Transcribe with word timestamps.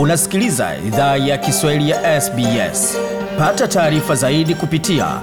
Unasikiliza 0.00 0.76
idhaa 0.86 1.16
ya 1.16 1.38
Kiswahili 1.38 1.90
ya 1.90 2.20
SBS. 2.20 2.96
Pata 3.38 3.68
taarifa 3.68 4.14
zaidi 4.14 4.54
kupitia 4.54 5.20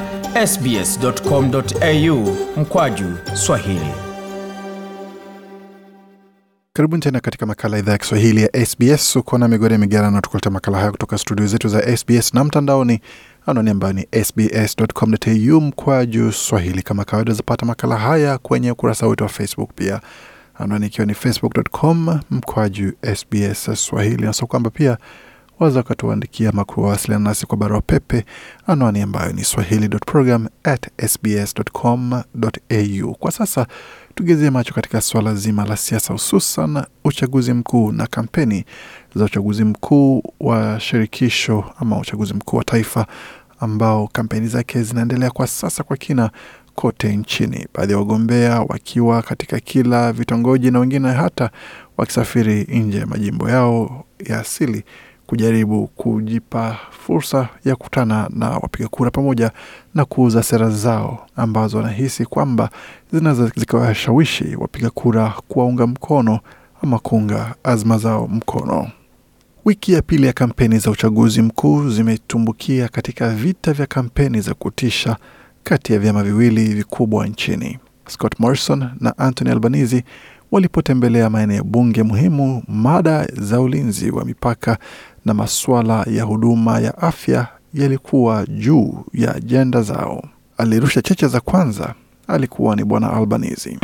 sbs.com.au 0.48 2.38
mkwaju 2.58 3.06
swahili. 3.34 3.92
Karibuni 6.74 7.02
tena 7.02 7.20
katika 7.20 7.46
makala 7.46 7.78
idhaa 7.78 7.92
ya 7.92 7.98
Kiswahili 7.98 8.42
ya 8.42 8.66
SBS. 8.66 9.16
Ukona 9.16 9.48
migode 9.48 9.78
migerano, 9.78 10.22
tukuleta 10.22 10.50
makala 10.50 10.78
haya 10.78 10.92
kutoka 10.92 11.18
studio 11.18 11.48
zetu 11.48 11.68
za 11.68 11.98
SBS 11.98 12.34
na 12.34 12.44
mtandaoni, 12.44 13.02
anwani 13.46 13.70
ambayo 13.70 13.94
ni 13.94 14.08
sbs.com.au 14.24 15.62
mkwaju 15.62 16.32
swahili. 16.32 16.82
Kama 16.82 17.06
kawaida, 17.06 17.34
zapata 17.34 17.66
makala 17.66 17.98
haya 17.98 18.38
kwenye 18.38 18.72
ukurasa 18.72 19.08
wetu 19.08 19.24
wa 19.24 19.30
Facebook 19.30 19.70
pia 19.76 20.02
anwani 20.60 20.86
ikiwa 20.88 21.08
ni 21.08 21.14
facebook.com 21.14 22.20
mkwaju 22.32 22.94
SBS 23.16 23.70
Swahili, 23.86 24.24
nasa 24.26 24.46
kwamba 24.46 24.70
pia 24.70 24.98
waweza 25.60 25.80
wakatuandikia 25.80 26.50
ama 26.50 26.66
wasiliana 26.78 27.24
nasi 27.30 27.46
kwa 27.46 27.58
barua 27.58 27.82
pepe, 27.82 28.26
anwani 28.68 29.02
ambayo 29.02 29.34
ni 29.34 29.44
swahili.program 29.44 30.48
at 30.64 31.08
sbs.com.au. 31.10 33.16
Kwa 33.20 33.32
sasa 33.32 33.68
tugezie 34.16 34.50
macho 34.50 34.74
katika 34.74 35.02
swala 35.02 35.36
zima 35.36 35.66
la 35.66 35.78
siasa, 35.78 36.14
hususan 36.14 36.84
uchaguzi 37.04 37.54
mkuu 37.54 37.92
na 37.92 38.08
kampeni 38.08 38.66
za 39.16 39.26
uchaguzi 39.26 39.64
mkuu 39.64 40.24
wa 40.40 40.80
shirikisho 40.80 41.64
ama 41.80 41.98
uchaguzi 42.00 42.34
mkuu 42.34 42.58
wa 42.58 42.64
taifa 42.64 43.08
ambao 43.60 44.08
kampeni 44.08 44.48
zake 44.48 44.84
zinaendelea 44.84 45.30
kwa 45.32 45.48
sasa 45.48 45.84
kwa 45.84 45.98
kina 45.98 46.32
kote 46.82 47.16
nchini, 47.18 47.68
baadhi 47.74 47.92
ya 47.94 47.98
wagombea 48.00 48.62
wakiwa 48.62 49.22
katika 49.22 49.60
kila 49.60 50.14
vitongoji 50.14 50.72
na 50.72 50.80
wengine 50.80 51.12
hata 51.12 51.50
wakisafiri 51.98 52.64
nje 52.64 52.98
ya 52.98 53.06
majimbo 53.06 53.50
yao 53.50 54.06
ya 54.26 54.40
asili 54.40 54.84
kujaribu 55.28 55.88
kujipa 55.88 56.78
fursa 56.92 57.50
ya 57.66 57.76
kukutana 57.76 58.30
na 58.34 58.50
wapiga 58.50 58.88
kura 58.88 59.12
pamoja 59.12 59.52
na 59.96 60.06
kuuza 60.06 60.44
sera 60.44 60.70
zao 60.70 61.28
ambazo 61.36 61.78
wanahisi 61.78 62.26
kwamba 62.26 62.70
zinaweza 63.14 63.52
zikawashawishi 63.56 64.56
wapiga 64.56 64.90
kura 64.90 65.34
kuwaunga 65.48 65.88
mkono 65.88 66.40
ama 66.84 67.00
kuunga 67.00 67.56
azma 67.64 67.98
zao 67.98 68.28
mkono. 68.28 68.92
Wiki 69.66 69.94
ya 69.94 70.02
pili 70.02 70.28
ya 70.28 70.34
kampeni 70.34 70.80
za 70.80 70.92
uchaguzi 70.92 71.42
mkuu 71.42 71.90
zimetumbukia 71.90 72.88
katika 72.88 73.30
vita 73.30 73.74
vya 73.74 73.86
kampeni 73.86 74.42
za 74.42 74.54
kutisha 74.54 75.18
kati 75.70 75.94
ya 75.94 76.00
vyama 76.00 76.24
viwili 76.24 76.66
vikubwa 76.74 77.28
nchini. 77.28 77.80
Scott 78.08 78.40
Morrison 78.40 78.90
na 79.00 79.18
Anthony 79.18 79.52
Albanese 79.52 80.04
walipotembelea 80.52 81.30
maeneo 81.30 81.64
bunge 81.64 82.04
muhimu, 82.04 82.64
mada 82.68 83.28
za 83.34 83.62
ulinzi 83.62 84.12
wa 84.12 84.26
mipaka 84.26 84.78
na 85.26 85.34
masuala 85.34 86.06
ya 86.12 86.24
huduma 86.24 86.80
ya 86.80 86.98
afya 86.98 87.48
yalikuwa 87.74 88.46
juu 88.46 89.06
ya 89.14 89.36
ajenda 89.36 89.82
zao. 89.82 90.24
Alirusha 90.58 91.02
cheche 91.02 91.28
za 91.28 91.40
kwanza 91.40 91.94
alikuwa 92.28 92.76
ni 92.76 92.84
bwana 92.84 93.14
Albanese. 93.14 93.78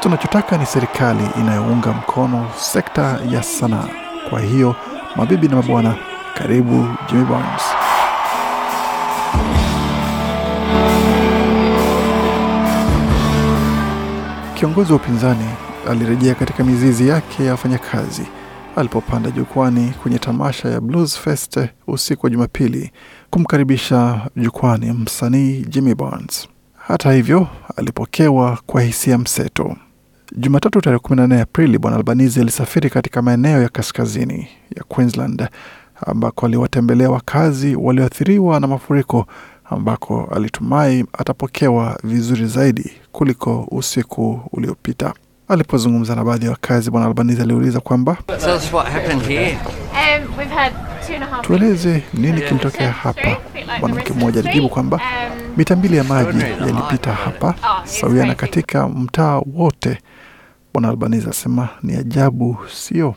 Tunachotaka 0.00 0.58
ni 0.58 0.66
serikali 0.66 1.24
inayounga 1.40 1.92
mkono 1.92 2.46
sekta 2.56 3.18
ya 3.32 3.42
sanaa. 3.42 3.88
Kwa 4.30 4.40
hiyo 4.40 4.76
mabibi 5.16 5.48
na 5.48 5.56
mabwana, 5.56 5.94
karibu 6.38 6.86
Jimmy 7.10 7.24
Barnes. 7.24 7.62
Kiongozi 14.54 14.92
wa 14.92 14.96
upinzani 14.98 15.44
alirejea 15.90 16.34
katika 16.34 16.64
mizizi 16.64 17.08
yake 17.08 17.44
ya 17.44 17.50
wafanyakazi 17.50 18.22
alipopanda 18.76 19.30
jukwani 19.30 19.92
kwenye 20.02 20.18
tamasha 20.18 20.68
ya 20.68 20.80
Blues 20.80 21.18
Fest 21.18 21.60
usiku 21.86 22.26
wa 22.26 22.30
Jumapili 22.30 22.90
kumkaribisha 23.30 24.20
jukwani 24.36 24.92
msanii 24.92 25.64
Jimmy 25.68 25.94
Barnes. 25.94 26.48
Hata 26.76 27.12
hivyo, 27.12 27.48
alipokewa 27.76 28.58
kwa 28.66 28.82
hisia 28.82 29.18
mseto. 29.18 29.76
Jumatatu 30.36 30.80
tarehe 30.80 31.00
14 31.02 31.40
Aprili, 31.40 31.78
bwana 31.78 31.96
Albanese 31.96 32.40
alisafiri 32.40 32.90
katika 32.90 33.22
maeneo 33.22 33.62
ya 33.62 33.68
kaskazini 33.68 34.48
ya 34.76 34.84
Queensland 34.84 35.48
ambako 36.06 36.46
aliwatembelea 36.46 37.10
wakazi 37.10 37.76
walioathiriwa 37.76 38.60
na 38.60 38.66
mafuriko 38.66 39.26
ambako 39.70 40.28
alitumai 40.36 41.04
atapokewa 41.18 41.98
vizuri 42.04 42.46
zaidi 42.46 42.90
kuliko 43.12 43.68
usiku 43.70 44.40
uliopita. 44.52 45.14
Alipozungumza 45.48 46.14
na 46.14 46.24
baadhi 46.24 46.44
ya 46.44 46.50
wakazi, 46.50 46.90
bwana 46.90 47.06
Albanizi 47.06 47.42
aliuliza 47.42 47.80
kwamba 47.80 48.16
tueleze 51.42 52.02
nini 52.14 52.40
kilitokea 52.40 52.92
hapa. 52.92 53.36
Mwanamke 53.80 54.12
mmoja 54.12 54.40
alijibu 54.40 54.68
kwamba 54.68 55.00
mita 55.56 55.76
mbili 55.76 55.96
ya 55.96 56.04
maji 56.04 56.40
yalipita 56.40 57.12
hapa 57.12 57.54
sawia 57.84 58.26
na 58.26 58.34
katika 58.34 58.88
mtaa 58.88 59.42
wote. 59.54 59.98
Bwana 60.72 60.88
Albanizi 60.88 61.28
asema 61.30 61.68
ni 61.82 61.94
ajabu, 61.96 62.56
sio? 62.72 63.14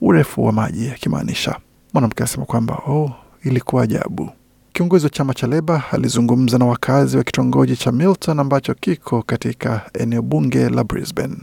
Urefu 0.00 0.44
wa 0.44 0.52
maji, 0.52 0.90
akimaanisha 0.90 1.56
mwanamke 1.92 2.22
asema 2.24 2.44
kwamba 2.46 2.74
oh, 2.74 3.12
ilikuwa 3.44 3.82
ajabu. 3.82 4.30
Kiongozi 4.72 5.06
wa 5.06 5.10
chama 5.10 5.34
cha 5.34 5.46
Leba 5.46 5.82
alizungumza 5.92 6.58
na 6.58 6.64
wakazi 6.64 7.16
wa 7.16 7.24
kitongoji 7.24 7.76
cha 7.76 7.92
Milton 7.92 8.38
ambacho 8.40 8.74
kiko 8.74 9.22
katika 9.22 9.82
eneo 9.94 10.22
bunge 10.22 10.68
la 10.68 10.84
Brisbane. 10.84 11.36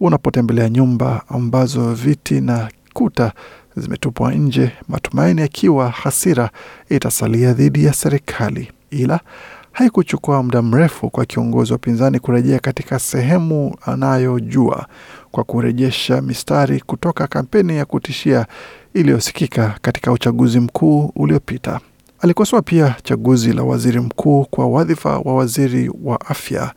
Unapotembelea 0.00 0.68
nyumba 0.68 1.22
ambazo 1.28 1.94
viti 1.94 2.40
na 2.40 2.68
kuta 2.92 3.32
zimetupwa 3.76 4.34
nje, 4.34 4.72
matumaini 4.88 5.40
yakiwa 5.40 5.90
hasira 5.90 6.50
itasalia 6.88 7.52
dhidi 7.52 7.84
ya 7.84 7.92
serikali, 7.92 8.72
ila 8.90 9.20
haikuchukua 9.72 10.42
muda 10.42 10.62
mrefu 10.62 11.10
kwa 11.10 11.24
kiongozi 11.26 11.72
wa 11.72 11.76
upinzani 11.76 12.18
kurejea 12.20 12.58
katika 12.58 12.98
sehemu 12.98 13.76
anayojua 13.86 14.86
kwa 15.30 15.44
kurejesha 15.44 16.22
mistari 16.22 16.80
kutoka 16.80 17.26
kampeni 17.26 17.76
ya 17.76 17.84
kutishia 17.84 18.46
iliyosikika 18.94 19.78
katika 19.82 20.12
uchaguzi 20.12 20.60
mkuu 20.60 21.12
uliopita. 21.16 21.80
Alikosoa 22.20 22.62
pia 22.62 22.94
chaguzi 23.02 23.52
la 23.52 23.62
waziri 23.62 24.00
mkuu 24.00 24.44
kwa 24.50 24.66
wadhifa 24.66 25.18
wa 25.18 25.34
waziri 25.34 25.90
wa 26.02 26.20
afya 26.20 26.72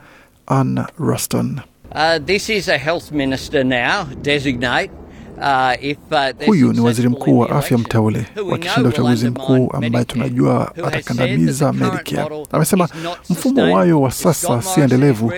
Ann 0.47 0.83
Ruston. 0.99 1.59
Uh, 1.91 2.25
this 2.25 2.49
is 2.49 2.69
a 2.69 2.77
health 2.77 3.11
minister 3.11 3.63
now, 3.65 4.05
designate. 4.21 4.91
Uh, 5.37 5.73
if, 5.85 5.97
uh, 6.11 6.45
Huyu 6.45 6.73
ni 6.73 6.79
waziri 6.79 7.09
mkuu 7.09 7.39
wa 7.39 7.49
afya 7.49 7.77
mteule 7.77 8.25
wakishinda 8.51 8.89
uchaguzi 8.89 9.29
mkuu 9.29 9.69
ambaye 9.73 10.05
tunajua 10.05 10.75
atakandamiza 10.87 11.73
Medicare. 11.73 12.45
Amesema 12.51 12.89
mfumo 13.29 13.73
wayo 13.75 14.01
wa 14.01 14.11
sasa 14.11 14.61
si 14.61 14.81
endelevu. 14.81 15.31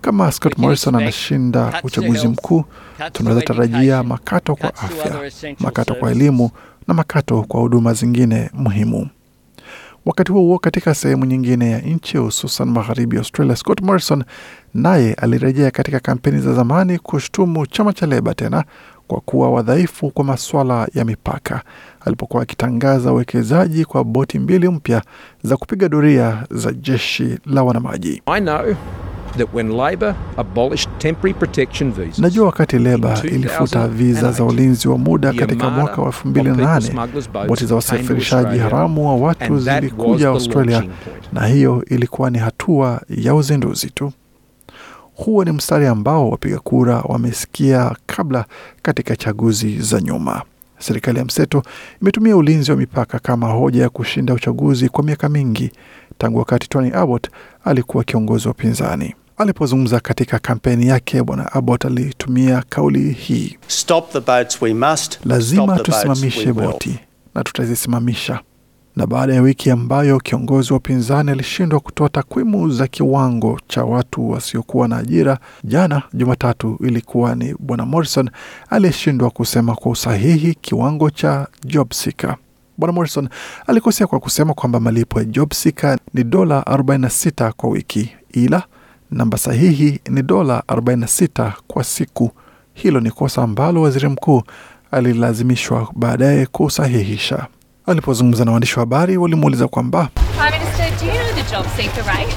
Kama 0.00 0.32
Scott 0.32 0.58
Morrison 0.58 0.94
anashinda 0.94 1.80
uchaguzi 1.82 2.28
mkuu, 2.28 2.64
tunaweza 3.12 3.42
tarajia 3.42 4.02
makato 4.02 4.56
kwa 4.56 4.74
afya, 4.76 5.30
makato 5.58 5.94
kwa 5.94 6.10
elimu 6.10 6.50
na 6.88 6.94
makato 6.94 7.42
kwa 7.42 7.60
huduma 7.60 7.94
zingine 7.94 8.50
muhimu. 8.52 9.08
Wakati 10.06 10.32
huo 10.32 10.40
huo, 10.42 10.58
katika 10.58 10.94
sehemu 10.94 11.24
nyingine 11.24 11.70
ya 11.70 11.78
nchi 11.78 12.16
hususan 12.18 12.68
magharibi 12.70 13.16
ya 13.16 13.20
Australia, 13.20 13.56
Scott 13.56 13.80
Morrison 13.82 14.24
naye 14.74 15.14
alirejea 15.14 15.70
katika 15.70 16.00
kampeni 16.00 16.40
za 16.40 16.54
zamani 16.54 16.98
kushtumu 16.98 17.66
chama 17.66 17.92
cha 17.92 18.06
Leba 18.06 18.34
tena 18.34 18.64
kwa 19.08 19.20
kuwa 19.20 19.50
wadhaifu 19.50 20.10
kwa 20.10 20.24
masuala 20.24 20.88
ya 20.94 21.04
mipaka, 21.04 21.62
alipokuwa 22.00 22.42
akitangaza 22.42 23.12
uwekezaji 23.12 23.84
kwa 23.84 24.04
boti 24.04 24.38
mbili 24.38 24.68
mpya 24.68 25.02
za 25.42 25.56
kupiga 25.56 25.88
doria 25.88 26.44
za 26.50 26.72
jeshi 26.72 27.38
la 27.46 27.62
wanamaji. 27.62 28.22
I 28.26 28.40
know 28.40 28.74
that 29.38 29.48
when 29.54 29.70
Labor 29.76 30.14
abolished 30.36 30.88
temporary 30.98 31.34
protection 31.34 31.92
visas, 31.92 32.18
Najua 32.18 32.46
wakati 32.46 32.78
Leba 32.78 33.22
ilifuta 33.24 33.88
viza 33.88 34.32
za 34.32 34.44
ulinzi 34.44 34.88
wa 34.88 34.98
muda 34.98 35.32
katika 35.32 35.70
mwaka 35.70 36.02
wa 36.02 36.08
of 36.08 36.24
2008 36.24 36.56
people 36.56 36.80
smugglers 36.80 37.30
boats 37.30 37.48
boti 37.48 37.66
za 37.66 37.74
wasafirishaji 37.74 38.58
haramu 38.58 39.08
wa 39.08 39.16
watu 39.16 39.58
zilikuja 39.58 40.28
Australia, 40.28 40.82
na 41.32 41.46
hiyo 41.46 41.84
ilikuwa 41.88 42.30
ni 42.30 42.38
hatua 42.38 43.00
ya 43.08 43.34
uzinduzi 43.34 43.90
tu. 43.90 44.12
Huo 45.24 45.44
ni 45.44 45.52
mstari 45.52 45.86
ambao 45.86 46.30
wapiga 46.30 46.58
kura 46.58 47.00
wamesikia 47.00 47.96
kabla 48.06 48.44
katika 48.82 49.16
chaguzi 49.16 49.78
za 49.80 50.00
nyuma. 50.00 50.42
Serikali 50.78 51.18
ya 51.18 51.24
mseto 51.24 51.62
imetumia 52.02 52.36
ulinzi 52.36 52.70
wa 52.70 52.76
mipaka 52.76 53.18
kama 53.18 53.46
hoja 53.48 53.82
ya 53.82 53.88
kushinda 53.88 54.34
uchaguzi 54.34 54.88
kwa 54.88 55.04
miaka 55.04 55.28
mingi 55.28 55.70
tangu 56.18 56.38
wakati 56.38 56.68
Tony 56.68 56.90
Abbott 56.94 57.28
alikuwa 57.64 58.04
kiongozi 58.04 58.48
wa 58.48 58.54
upinzani. 58.54 59.14
Alipozungumza 59.36 60.00
katika 60.00 60.38
kampeni 60.38 60.86
yake, 60.86 61.22
Bwana 61.22 61.52
Abbott 61.52 61.84
alitumia 61.84 62.62
kauli 62.68 63.12
hii: 63.12 63.58
Stop 63.66 64.12
the 64.12 64.20
boats 64.20 64.62
we 64.62 64.74
must. 64.74 65.18
lazima 65.26 65.64
Stop 65.74 65.76
the 65.86 65.92
tusimamishe 65.92 66.52
boti 66.52 66.98
na 67.34 67.44
tutazisimamisha. 67.44 68.40
Na 68.96 69.06
baada 69.06 69.34
ya 69.34 69.42
wiki 69.42 69.70
ambayo 69.70 70.18
kiongozi 70.20 70.72
wa 70.72 70.76
upinzani 70.78 71.30
alishindwa 71.30 71.80
kutoa 71.80 72.08
takwimu 72.08 72.70
za 72.70 72.86
kiwango 72.86 73.60
cha 73.68 73.84
watu 73.84 74.30
wasiokuwa 74.30 74.88
na 74.88 74.96
ajira, 74.96 75.38
jana 75.64 76.02
Jumatatu 76.12 76.78
ilikuwa 76.80 77.34
ni 77.34 77.54
bwana 77.58 77.86
Morrison 77.86 78.30
aliyeshindwa 78.70 79.30
kusema 79.30 79.74
kwa 79.74 79.92
usahihi 79.92 80.54
kiwango 80.54 81.10
cha 81.10 81.46
job 81.64 81.92
seeker. 81.92 82.36
Bwana 82.78 82.92
Morrison 82.92 83.28
alikosea 83.66 84.06
kwa 84.06 84.20
kusema 84.20 84.54
kwamba 84.54 84.80
malipo 84.80 85.18
ya 85.18 85.24
job 85.24 85.52
seeker 85.52 85.98
ni 86.14 86.24
dola 86.24 86.60
46 86.60 87.52
kwa 87.52 87.70
wiki, 87.70 88.12
ila 88.32 88.62
namba 89.10 89.38
sahihi 89.38 90.00
ni 90.10 90.22
dola 90.22 90.62
46 90.68 91.52
kwa 91.66 91.84
siku. 91.84 92.30
Hilo 92.74 93.00
ni 93.00 93.10
kosa 93.10 93.42
ambalo 93.42 93.82
waziri 93.82 94.08
mkuu 94.08 94.42
alilazimishwa 94.90 95.88
baadaye 95.96 96.46
kusahihisha. 96.46 97.46
Alipozungumza 97.86 98.44
na 98.44 98.50
waandishi 98.50 98.74
wa 98.74 98.80
habari, 98.80 99.16
walimuuliza 99.16 99.68
kwamba 99.68 100.08
Prime 100.14 100.58
Minister, 100.58 100.90
do 101.00 101.06
you 101.06 101.12
know 101.12 101.44
the 101.44 101.50
job 101.56 101.66
seeker 101.76 102.04
rate? 102.06 102.34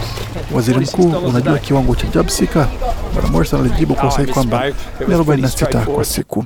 waziri 0.55 0.79
mkuu, 0.79 1.09
unajua 1.27 1.59
kiwango 1.59 1.95
cha 1.95 2.07
job 2.07 2.27
seeker? 2.27 2.67
Bwana 3.13 3.29
Morrison 3.29 3.59
alijibu 3.65 3.95
kwa 3.95 4.07
usahihi 4.07 4.33
kwamba 4.33 4.67
ni 4.67 4.73
46 5.15 5.85
kwa 5.85 6.05
siku. 6.05 6.45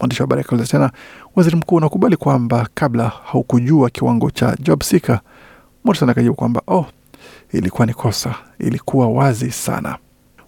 Mwandishi 0.00 0.22
wa 0.22 0.26
habari 0.26 0.40
akauliza 0.40 0.68
tena, 0.70 0.90
waziri 1.36 1.56
mkuu, 1.56 1.76
unakubali 1.76 2.16
kwamba 2.16 2.68
kabla 2.74 3.12
haukujua 3.24 3.90
kiwango 3.90 4.30
cha 4.30 4.56
job 4.60 4.82
seeker? 4.82 5.20
Morrison 5.84 6.10
akajibu 6.10 6.34
kwamba 6.34 6.62
oh, 6.66 6.86
ilikuwa 7.52 7.86
ni 7.86 7.94
kosa, 7.94 8.34
ilikuwa 8.58 9.08
wazi 9.08 9.50
sana. 9.52 9.96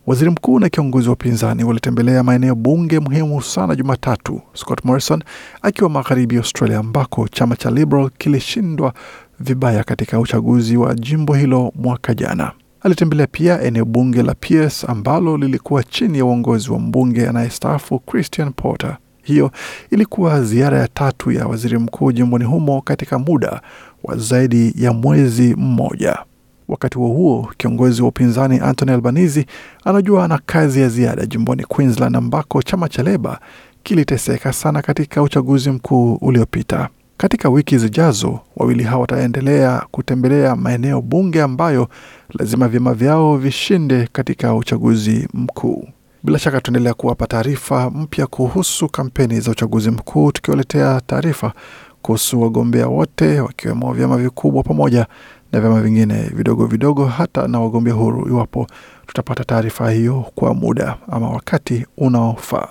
Waziri 0.07 0.31
mkuu 0.31 0.59
na 0.59 0.69
kiongozi 0.69 1.09
wa 1.09 1.15
upinzani 1.15 1.65
walitembelea 1.65 2.23
maeneo 2.23 2.55
bunge 2.55 3.01
muhimu 3.01 3.43
sana 3.43 3.77
Jumatatu, 3.77 4.41
Scott 4.55 4.85
Morrison 4.85 5.23
akiwa 5.63 5.91
magharibi 5.91 6.37
Australia, 6.37 6.79
ambako 6.79 7.29
chama 7.29 7.57
cha 7.57 7.71
Liberal 7.71 8.11
kilishindwa 8.19 8.95
vibaya 9.41 9.85
katika 9.85 10.21
uchaguzi 10.21 10.77
wa 10.77 10.95
jimbo 10.95 11.35
hilo 11.35 11.73
mwaka 11.75 12.15
jana. 12.15 12.53
Alitembelea 12.81 13.27
pia 13.27 13.63
eneo 13.63 13.85
bunge 13.85 14.23
la 14.23 14.35
Pierce 14.35 14.87
ambalo 14.87 15.37
lilikuwa 15.37 15.83
chini 15.85 16.19
ya 16.19 16.25
uongozi 16.25 16.71
wa 16.71 16.79
mbunge 16.79 17.29
anayestaafu 17.29 17.99
Christian 17.99 18.53
Porter. 18.53 18.97
Hiyo 19.23 19.51
ilikuwa 19.91 20.43
ziara 20.45 20.79
ya 20.79 20.89
tatu 20.89 21.33
ya 21.33 21.47
waziri 21.47 21.79
mkuu 21.79 22.13
jimboni 22.13 22.45
humo 22.45 22.81
katika 22.81 23.19
muda 23.19 23.61
wa 24.05 24.17
zaidi 24.17 24.75
ya 24.77 24.93
mwezi 24.93 25.55
mmoja. 25.55 26.19
Wakati 26.71 26.99
huo 26.99 27.09
huo, 27.09 27.51
kiongozi 27.57 28.03
wa 28.03 28.09
upinzani 28.09 28.59
Anthony 28.59 28.93
Albanese 28.93 29.47
anajua 29.85 30.25
ana 30.25 30.41
kazi 30.47 30.81
ya 30.81 30.89
ziada 30.89 31.27
jimboni 31.27 31.65
Queensland 31.65 32.17
ambako 32.17 32.63
chama 32.63 32.89
cha 32.89 33.03
Leba 33.03 33.41
kiliteseka 33.83 34.53
sana 34.53 34.83
katika 34.83 35.23
uchaguzi 35.23 35.71
mkuu 35.71 36.15
uliopita. 36.15 36.89
Katika 37.17 37.49
wiki 37.49 37.79
zijazo, 37.79 38.41
wawili 38.57 38.83
hawa 38.83 39.01
wataendelea 39.01 39.83
kutembelea 39.91 40.57
maeneo 40.57 41.01
bunge 41.01 41.43
ambayo 41.43 41.89
lazima 42.39 42.69
vyama 42.69 42.95
vyao 42.95 43.37
vishinde 43.37 44.09
katika 44.13 44.55
uchaguzi 44.55 45.29
mkuu. 45.35 45.89
Bila 46.23 46.39
shaka 46.39 46.61
tuendelea 46.61 46.95
kuwapa 46.95 47.27
taarifa 47.27 47.91
mpya 47.91 48.27
kuhusu 48.27 48.89
kampeni 48.89 49.41
za 49.41 49.51
uchaguzi 49.51 49.91
mkuu, 49.91 50.33
tukiwaletea 50.33 51.01
taarifa 51.07 51.53
kuhusu 52.03 52.43
wagombea 52.43 52.89
wote 52.89 53.41
wakiwemo 53.41 53.93
vyama 53.93 54.17
vikubwa 54.17 54.63
pamoja 54.63 55.07
na 55.53 55.61
vyama 55.61 55.81
vingine 55.81 56.23
vidogo 56.35 56.67
vidogo, 56.67 57.07
hata 57.07 57.49
na 57.49 57.61
wagombea 57.61 57.95
huru, 57.95 58.29
iwapo 58.29 58.67
tutapata 59.07 59.45
taarifa 59.45 59.91
hiyo 59.91 60.25
kwa 60.35 60.55
muda 60.55 60.97
ama 61.11 61.31
wakati 61.31 61.87
unaofaa. 61.97 62.69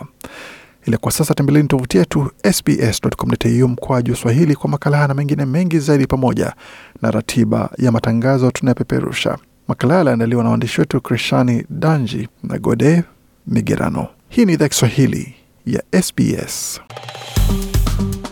Ila 0.86 0.98
kwa 0.98 1.12
sasa 1.12 1.34
tembeleni 1.34 1.68
tovuti 1.68 1.98
yetu 1.98 2.31
sbs.com.au 2.54 3.68
mkwaju 3.68 4.16
Swahili 4.16 4.56
kwa 4.56 4.70
makala 4.70 4.98
haya 4.98 5.08
na 5.08 5.14
mengine 5.14 5.46
mengi 5.46 5.80
zaidi, 5.80 6.08
pamoja 6.08 6.54
na 7.02 7.12
ratiba 7.12 7.70
ya 7.78 7.92
matangazo 7.92 8.52
tunayopeperusha. 8.52 9.38
Makala 9.68 9.94
haya 9.94 10.00
yaliandaliwa 10.00 10.44
na 10.44 10.50
waandishi 10.50 10.81
wetu 10.81 11.02
Krishani 11.02 11.66
Danji 11.70 12.28
na 12.44 12.58
Gode 12.58 13.04
Migerano. 13.48 14.08
Hii 14.30 14.46
ni 14.46 14.54
idhaa 14.54 14.68
Kiswahili 14.68 15.36
ya 15.66 15.84
SBS. 16.02 16.81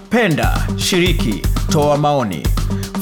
Penda, 0.09 0.67
shiriki, 0.77 1.41
toa 1.69 1.97
maoni. 1.97 2.43